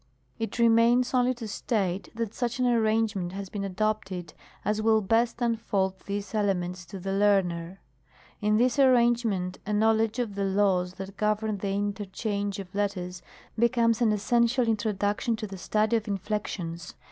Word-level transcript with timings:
It 0.39 0.57
remains 0.57 1.13
only 1.13 1.35
to 1.35 1.47
state, 1.47 2.09
that 2.15 2.33
such 2.33 2.57
an 2.57 2.65
arrangement 2.65 3.33
has 3.33 3.49
been 3.49 3.63
adopted 3.63 4.33
as 4.65 4.81
will 4.81 4.99
best 4.99 5.39
unfold 5.43 5.99
these 6.07 6.33
elements 6.33 6.85
to 6.85 6.97
the 6.99 7.13
learner. 7.13 7.79
In 8.41 8.57
this 8.57 8.79
arrangement 8.79 9.59
a 9.63 9.73
knowledge 9.73 10.17
of 10.17 10.33
the 10.33 10.43
laws 10.43 10.95
that 10.95 11.17
govern 11.17 11.59
the 11.59 11.67
in 11.67 11.93
terchange 11.93 12.57
of 12.57 12.73
letters 12.73 13.21
becomes 13.59 14.01
an 14.01 14.11
essential 14.11 14.67
introduction 14.67 15.35
to 15.35 15.45
the 15.45 15.59
study 15.59 15.97
of 15.97 16.07
inflections. 16.07 16.95